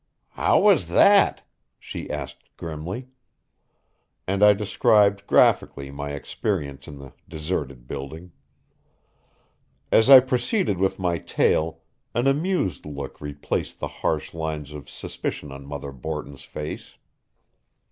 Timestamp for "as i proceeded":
9.91-10.79